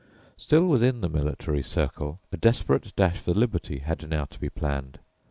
Still 0.35 0.65
within 0.65 1.01
the 1.01 1.09
military 1.09 1.61
circle, 1.61 2.19
a 2.31 2.37
desperate 2.37 2.91
dash 2.95 3.17
for 3.19 3.35
liberty 3.35 3.77
had 3.85 4.09
now 4.09 4.25
to 4.25 4.39
be 4.39 4.49
planned. 4.49 4.97